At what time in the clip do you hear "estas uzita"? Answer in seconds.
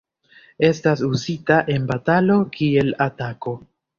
0.69-1.59